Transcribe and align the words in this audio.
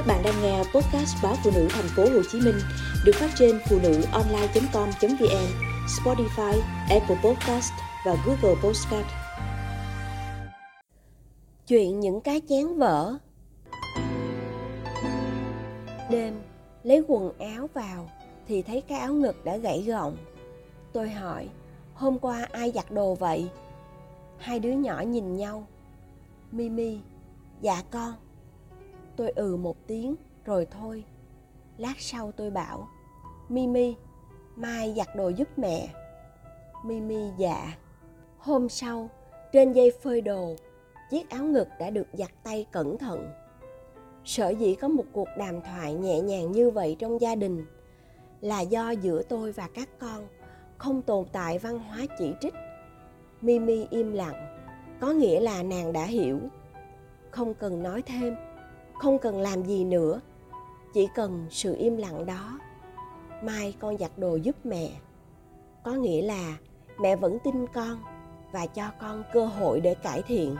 Các 0.00 0.06
bạn 0.06 0.22
đang 0.24 0.42
nghe 0.42 0.58
podcast 0.58 1.16
báo 1.22 1.34
phụ 1.44 1.50
nữ 1.54 1.68
thành 1.70 1.88
phố 1.96 2.02
Hồ 2.02 2.22
Chí 2.32 2.40
Minh 2.40 2.54
được 3.04 3.12
phát 3.14 3.30
trên 3.38 3.60
phụ 3.68 3.78
nữ 3.82 4.02
online.com.vn, 4.12 5.46
Spotify, 5.86 6.60
Apple 6.90 7.16
Podcast 7.24 7.72
và 8.06 8.16
Google 8.26 8.60
Podcast. 8.62 9.06
Chuyện 11.66 12.00
những 12.00 12.20
cái 12.20 12.40
chén 12.48 12.76
vỡ 12.76 13.16
Đêm, 16.10 16.34
lấy 16.82 17.02
quần 17.08 17.38
áo 17.38 17.68
vào 17.74 18.10
thì 18.48 18.62
thấy 18.62 18.80
cái 18.80 18.98
áo 18.98 19.12
ngực 19.12 19.44
đã 19.44 19.56
gãy 19.56 19.82
gọng. 19.86 20.16
Tôi 20.92 21.10
hỏi, 21.10 21.48
hôm 21.94 22.18
qua 22.18 22.48
ai 22.52 22.72
giặt 22.74 22.90
đồ 22.90 23.14
vậy? 23.14 23.48
Hai 24.38 24.58
đứa 24.58 24.72
nhỏ 24.72 25.00
nhìn 25.00 25.36
nhau. 25.36 25.66
Mimi, 26.52 26.98
dạ 27.60 27.82
con. 27.90 28.14
Tôi 29.20 29.30
ừ 29.30 29.56
một 29.56 29.76
tiếng 29.86 30.16
rồi 30.44 30.66
thôi. 30.70 31.04
Lát 31.78 31.94
sau 31.98 32.32
tôi 32.32 32.50
bảo, 32.50 32.88
Mimi, 33.48 33.94
mai 34.56 34.94
giặt 34.96 35.08
đồ 35.16 35.28
giúp 35.28 35.48
mẹ. 35.56 35.88
Mimi 36.84 37.30
dạ. 37.38 37.76
Hôm 38.38 38.68
sau, 38.68 39.10
trên 39.52 39.72
dây 39.72 39.92
phơi 40.02 40.20
đồ, 40.20 40.54
chiếc 41.10 41.30
áo 41.30 41.44
ngực 41.44 41.68
đã 41.78 41.90
được 41.90 42.06
giặt 42.12 42.30
tay 42.42 42.66
cẩn 42.72 42.98
thận. 42.98 43.30
Sở 44.24 44.48
dĩ 44.48 44.74
có 44.74 44.88
một 44.88 45.04
cuộc 45.12 45.28
đàm 45.38 45.60
thoại 45.60 45.94
nhẹ 45.94 46.20
nhàng 46.20 46.52
như 46.52 46.70
vậy 46.70 46.96
trong 46.98 47.20
gia 47.20 47.34
đình 47.34 47.64
là 48.40 48.60
do 48.60 48.90
giữa 48.90 49.22
tôi 49.22 49.52
và 49.52 49.68
các 49.74 49.88
con 49.98 50.26
không 50.78 51.02
tồn 51.02 51.26
tại 51.32 51.58
văn 51.58 51.78
hóa 51.78 52.06
chỉ 52.18 52.32
trích. 52.40 52.54
Mimi 53.40 53.86
im 53.90 54.12
lặng, 54.12 54.58
có 55.00 55.12
nghĩa 55.12 55.40
là 55.40 55.62
nàng 55.62 55.92
đã 55.92 56.04
hiểu. 56.04 56.38
Không 57.30 57.54
cần 57.54 57.82
nói 57.82 58.02
thêm, 58.02 58.36
không 59.00 59.18
cần 59.18 59.40
làm 59.40 59.62
gì 59.62 59.84
nữa, 59.84 60.20
chỉ 60.92 61.08
cần 61.14 61.46
sự 61.50 61.76
im 61.78 61.96
lặng 61.96 62.26
đó. 62.26 62.58
Mai 63.42 63.74
con 63.78 63.98
giặt 63.98 64.10
đồ 64.16 64.36
giúp 64.36 64.56
mẹ. 64.64 64.90
Có 65.84 65.92
nghĩa 65.92 66.22
là 66.22 66.56
mẹ 67.00 67.16
vẫn 67.16 67.38
tin 67.44 67.66
con 67.66 68.02
và 68.52 68.66
cho 68.66 68.90
con 69.00 69.22
cơ 69.32 69.46
hội 69.46 69.80
để 69.80 69.94
cải 69.94 70.22
thiện. 70.22 70.56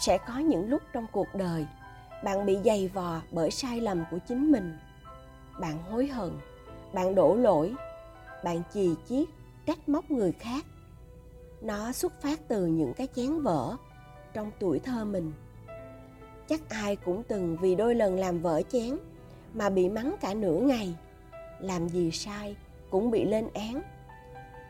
Sẽ 0.00 0.18
có 0.18 0.38
những 0.38 0.70
lúc 0.70 0.82
trong 0.92 1.06
cuộc 1.12 1.26
đời 1.34 1.66
bạn 2.24 2.46
bị 2.46 2.58
dày 2.64 2.88
vò 2.88 3.20
bởi 3.30 3.50
sai 3.50 3.80
lầm 3.80 4.04
của 4.10 4.18
chính 4.28 4.52
mình. 4.52 4.78
Bạn 5.60 5.82
hối 5.82 6.06
hận, 6.06 6.30
bạn 6.92 7.14
đổ 7.14 7.34
lỗi, 7.34 7.74
bạn 8.44 8.62
chì 8.74 8.94
chiết, 9.08 9.28
trách 9.66 9.88
móc 9.88 10.10
người 10.10 10.32
khác. 10.32 10.64
Nó 11.62 11.92
xuất 11.92 12.22
phát 12.22 12.48
từ 12.48 12.66
những 12.66 12.92
cái 12.94 13.08
chén 13.14 13.40
vỡ 13.40 13.76
trong 14.32 14.50
tuổi 14.58 14.78
thơ 14.78 15.04
mình 15.04 15.32
chắc 16.52 16.68
ai 16.68 16.96
cũng 16.96 17.22
từng 17.28 17.56
vì 17.60 17.74
đôi 17.74 17.94
lần 17.94 18.18
làm 18.18 18.40
vỡ 18.40 18.62
chén 18.68 18.96
mà 19.54 19.70
bị 19.70 19.88
mắng 19.88 20.14
cả 20.20 20.34
nửa 20.34 20.60
ngày. 20.60 20.94
Làm 21.60 21.88
gì 21.88 22.10
sai 22.10 22.56
cũng 22.90 23.10
bị 23.10 23.24
lên 23.24 23.48
án. 23.54 23.82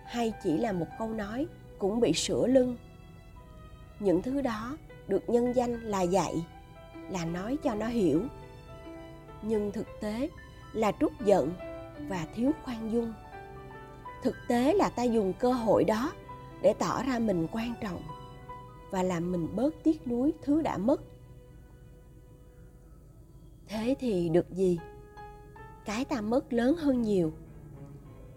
Hay 0.04 0.32
chỉ 0.42 0.58
là 0.58 0.72
một 0.72 0.86
câu 0.98 1.08
nói 1.08 1.46
cũng 1.78 2.00
bị 2.00 2.12
sửa 2.12 2.46
lưng. 2.46 2.76
Những 4.00 4.22
thứ 4.22 4.40
đó 4.40 4.76
được 5.08 5.30
nhân 5.30 5.52
danh 5.56 5.80
là 5.82 6.02
dạy, 6.02 6.46
là 7.10 7.24
nói 7.24 7.58
cho 7.64 7.74
nó 7.74 7.86
hiểu. 7.86 8.22
Nhưng 9.42 9.72
thực 9.72 9.86
tế 10.00 10.28
là 10.72 10.92
trút 11.00 11.12
giận 11.24 11.52
và 12.08 12.26
thiếu 12.34 12.52
khoan 12.62 12.92
dung. 12.92 13.12
Thực 14.22 14.36
tế 14.48 14.74
là 14.74 14.88
ta 14.88 15.02
dùng 15.02 15.32
cơ 15.32 15.52
hội 15.52 15.84
đó 15.84 16.12
để 16.60 16.74
tỏ 16.78 17.02
ra 17.02 17.18
mình 17.18 17.46
quan 17.52 17.74
trọng 17.80 18.02
và 18.90 19.02
làm 19.02 19.32
mình 19.32 19.48
bớt 19.56 19.74
tiếc 19.82 20.06
nuối 20.06 20.32
thứ 20.42 20.62
đã 20.62 20.76
mất 20.76 21.00
thế 23.72 23.94
thì 23.98 24.28
được 24.28 24.50
gì? 24.50 24.78
Cái 25.84 26.04
ta 26.04 26.20
mất 26.20 26.52
lớn 26.52 26.76
hơn 26.76 27.02
nhiều. 27.02 27.32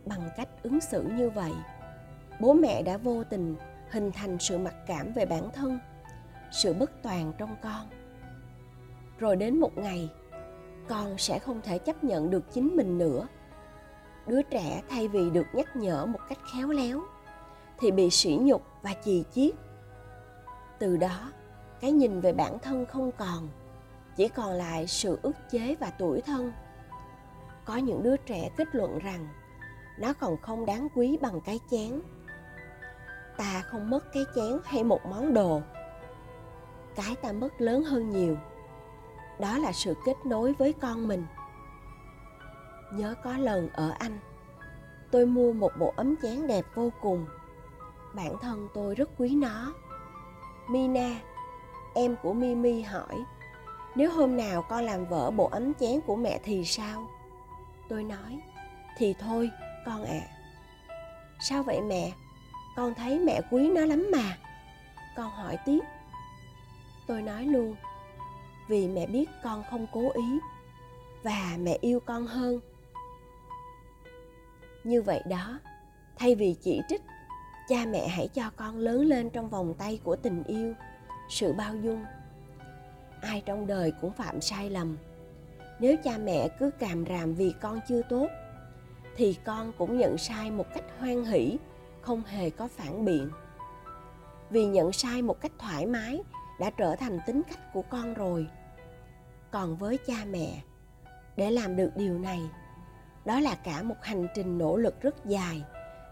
Bằng 0.05 0.29
cách 0.37 0.49
ứng 0.63 0.81
xử 0.81 1.03
như 1.03 1.29
vậy, 1.29 1.51
bố 2.39 2.53
mẹ 2.53 2.83
đã 2.83 2.97
vô 2.97 3.23
tình 3.23 3.55
hình 3.91 4.11
thành 4.11 4.39
sự 4.39 4.57
mặc 4.57 4.75
cảm 4.87 5.13
về 5.13 5.25
bản 5.25 5.49
thân, 5.53 5.79
sự 6.51 6.73
bất 6.73 6.91
toàn 7.03 7.33
trong 7.37 7.55
con. 7.63 7.87
Rồi 9.19 9.35
đến 9.35 9.59
một 9.59 9.77
ngày, 9.77 10.09
con 10.87 11.17
sẽ 11.17 11.39
không 11.39 11.61
thể 11.61 11.77
chấp 11.77 12.03
nhận 12.03 12.29
được 12.29 12.53
chính 12.53 12.75
mình 12.75 12.97
nữa. 12.97 13.27
Đứa 14.27 14.41
trẻ 14.41 14.81
thay 14.89 15.07
vì 15.07 15.29
được 15.29 15.47
nhắc 15.53 15.75
nhở 15.75 16.05
một 16.05 16.19
cách 16.29 16.39
khéo 16.53 16.67
léo, 16.67 17.01
thì 17.79 17.91
bị 17.91 18.09
sỉ 18.09 18.37
nhục 18.41 18.63
và 18.81 18.93
chì 19.03 19.23
chiết. 19.31 19.55
Từ 20.79 20.97
đó, 20.97 21.31
cái 21.81 21.91
nhìn 21.91 22.19
về 22.19 22.33
bản 22.33 22.59
thân 22.59 22.85
không 22.85 23.11
còn 23.11 23.49
chỉ 24.15 24.27
còn 24.27 24.51
lại 24.53 24.87
sự 24.87 25.19
ức 25.21 25.35
chế 25.51 25.75
và 25.79 25.91
tuổi 25.97 26.21
thân. 26.21 26.51
Có 27.65 27.77
những 27.77 28.03
đứa 28.03 28.17
trẻ 28.17 28.49
kết 28.57 28.67
luận 28.75 28.99
rằng 28.99 29.27
nó 29.99 30.13
còn 30.13 30.37
không 30.37 30.65
đáng 30.65 30.87
quý 30.95 31.17
bằng 31.21 31.41
cái 31.41 31.59
chén. 31.71 32.01
Ta 33.37 33.61
không 33.61 33.89
mất 33.89 34.13
cái 34.13 34.23
chén 34.35 34.59
hay 34.63 34.83
một 34.83 35.05
món 35.05 35.33
đồ. 35.33 35.61
Cái 36.95 37.15
ta 37.15 37.31
mất 37.31 37.61
lớn 37.61 37.83
hơn 37.83 38.09
nhiều. 38.09 38.37
Đó 39.39 39.57
là 39.57 39.71
sự 39.71 39.93
kết 40.05 40.25
nối 40.25 40.53
với 40.53 40.73
con 40.73 41.07
mình. 41.07 41.25
Nhớ 42.93 43.15
có 43.23 43.37
lần 43.37 43.69
ở 43.69 43.91
anh, 43.99 44.19
tôi 45.11 45.25
mua 45.25 45.53
một 45.53 45.71
bộ 45.79 45.93
ấm 45.95 46.15
chén 46.21 46.47
đẹp 46.47 46.65
vô 46.75 46.91
cùng. 47.01 47.25
Bản 48.13 48.37
thân 48.41 48.67
tôi 48.73 48.95
rất 48.95 49.09
quý 49.17 49.35
nó. 49.35 49.73
Mina, 50.69 51.15
em 51.93 52.15
của 52.21 52.33
mimi 52.33 52.81
hỏi 52.81 53.25
nếu 53.95 54.11
hôm 54.11 54.37
nào 54.37 54.61
con 54.61 54.83
làm 54.83 55.05
vỡ 55.05 55.31
bộ 55.31 55.45
ấm 55.45 55.73
chén 55.73 56.01
của 56.01 56.15
mẹ 56.15 56.39
thì 56.43 56.65
sao? 56.65 57.07
Tôi 57.89 58.03
nói, 58.03 58.39
thì 58.97 59.13
thôi, 59.19 59.51
con 59.85 60.03
ạ. 60.03 60.21
À. 60.21 60.31
sao 61.39 61.63
vậy 61.63 61.81
mẹ? 61.81 62.11
Con 62.75 62.93
thấy 62.93 63.19
mẹ 63.19 63.41
quý 63.51 63.69
nó 63.69 63.81
lắm 63.81 64.07
mà. 64.11 64.37
Con 65.15 65.31
hỏi 65.31 65.57
tiếp. 65.65 65.79
Tôi 67.07 67.21
nói 67.21 67.45
luôn, 67.45 67.75
vì 68.67 68.87
mẹ 68.87 69.07
biết 69.07 69.29
con 69.43 69.63
không 69.69 69.87
cố 69.93 70.11
ý, 70.13 70.39
và 71.23 71.57
mẹ 71.59 71.77
yêu 71.81 71.99
con 71.99 72.27
hơn. 72.27 72.59
Như 74.83 75.01
vậy 75.01 75.21
đó, 75.29 75.59
thay 76.15 76.35
vì 76.35 76.55
chỉ 76.61 76.81
trích, 76.89 77.01
cha 77.67 77.85
mẹ 77.85 78.07
hãy 78.07 78.27
cho 78.27 78.49
con 78.55 78.77
lớn 78.77 79.01
lên 79.01 79.29
trong 79.29 79.49
vòng 79.49 79.73
tay 79.77 79.99
của 80.03 80.15
tình 80.15 80.43
yêu, 80.43 80.73
sự 81.29 81.53
bao 81.53 81.75
dung 81.75 82.05
ai 83.25 83.41
trong 83.45 83.67
đời 83.67 83.93
cũng 84.01 84.11
phạm 84.11 84.41
sai 84.41 84.69
lầm. 84.69 84.97
Nếu 85.79 85.95
cha 86.03 86.17
mẹ 86.17 86.47
cứ 86.59 86.71
càm 86.79 87.05
ràm 87.05 87.33
vì 87.33 87.53
con 87.61 87.79
chưa 87.87 88.01
tốt, 88.09 88.27
thì 89.15 89.37
con 89.45 89.71
cũng 89.77 89.97
nhận 89.97 90.17
sai 90.17 90.51
một 90.51 90.65
cách 90.73 90.83
hoan 90.99 91.25
hỷ, 91.25 91.57
không 92.01 92.23
hề 92.25 92.49
có 92.49 92.67
phản 92.67 93.05
biện. 93.05 93.29
Vì 94.49 94.65
nhận 94.65 94.91
sai 94.91 95.21
một 95.21 95.41
cách 95.41 95.51
thoải 95.59 95.85
mái 95.85 96.21
đã 96.59 96.69
trở 96.69 96.95
thành 96.95 97.19
tính 97.27 97.41
cách 97.49 97.73
của 97.73 97.81
con 97.81 98.13
rồi. 98.13 98.47
Còn 99.51 99.77
với 99.77 99.97
cha 100.07 100.25
mẹ, 100.29 100.61
để 101.37 101.51
làm 101.51 101.75
được 101.75 101.89
điều 101.95 102.19
này, 102.19 102.39
đó 103.25 103.39
là 103.39 103.55
cả 103.55 103.83
một 103.83 103.95
hành 104.01 104.27
trình 104.35 104.57
nỗ 104.57 104.77
lực 104.77 105.01
rất 105.01 105.25
dài 105.25 105.63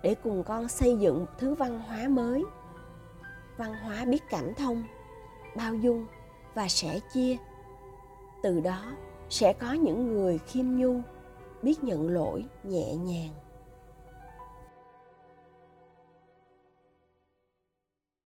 để 0.03 0.15
cùng 0.23 0.43
con 0.43 0.67
xây 0.67 0.97
dựng 0.99 1.19
một 1.19 1.31
thứ 1.37 1.53
văn 1.53 1.79
hóa 1.79 2.07
mới. 2.07 2.43
Văn 3.57 3.73
hóa 3.73 4.05
biết 4.05 4.23
cảm 4.29 4.53
thông, 4.53 4.83
bao 5.55 5.75
dung 5.75 6.05
và 6.55 6.67
sẻ 6.67 6.99
chia. 7.13 7.37
Từ 8.43 8.59
đó, 8.59 8.91
sẽ 9.29 9.53
có 9.53 9.73
những 9.73 10.13
người 10.13 10.37
khiêm 10.37 10.65
nhu, 10.65 11.01
biết 11.61 11.83
nhận 11.83 12.09
lỗi 12.09 12.45
nhẹ 12.63 12.95
nhàng. 12.95 13.29